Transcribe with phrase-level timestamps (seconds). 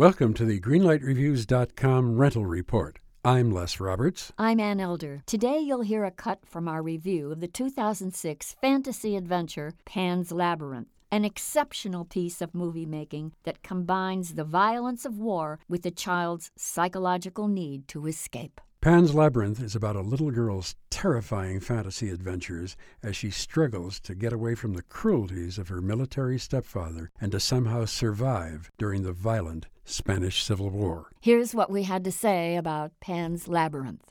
[0.00, 3.00] Welcome to the GreenlightReviews.com rental report.
[3.22, 4.32] I'm Les Roberts.
[4.38, 5.22] I'm Ann Elder.
[5.26, 10.88] Today you'll hear a cut from our review of the 2006 fantasy adventure Pan's Labyrinth,
[11.12, 16.50] an exceptional piece of movie making that combines the violence of war with the child's
[16.56, 18.62] psychological need to escape.
[18.82, 24.32] Pan's Labyrinth is about a little girl's terrifying fantasy adventures as she struggles to get
[24.32, 29.66] away from the cruelties of her military stepfather and to somehow survive during the violent
[29.84, 31.10] Spanish Civil War.
[31.20, 34.10] Here's what we had to say about Pan's Labyrinth.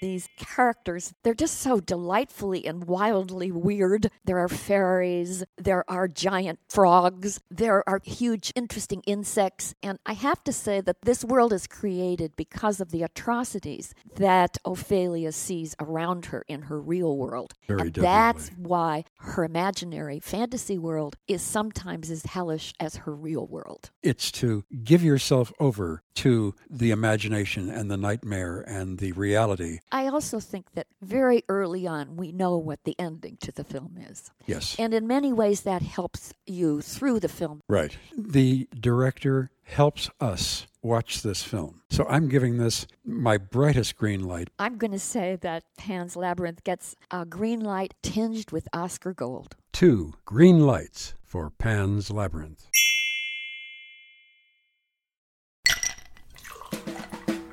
[0.00, 4.10] These characters, they're just so delightfully and wildly weird.
[4.24, 9.74] There are fairies, there are giant frogs, there are huge, interesting insects.
[9.82, 14.58] And I have to say that this world is created because of the atrocities that
[14.64, 17.54] Ophelia sees around her in her real world.
[17.66, 18.02] Very and definitely.
[18.02, 23.90] that's why her imaginary fantasy world is sometimes as hellish as her real world.
[24.02, 29.78] It's to give yourself over to the imagination and the nightmare and the reality.
[29.90, 33.98] I also think that very early on we know what the ending to the film
[33.98, 34.30] is.
[34.46, 34.76] Yes.
[34.78, 37.62] And in many ways, that helps you through the film.
[37.68, 37.96] Right.
[38.16, 41.82] The director helps us watch this film.
[41.90, 44.48] So I'm giving this my brightest green light.
[44.58, 49.56] I'm going to say that Pan's Labyrinth gets a green light tinged with Oscar gold.
[49.72, 52.66] Two green lights for Pan's Labyrinth.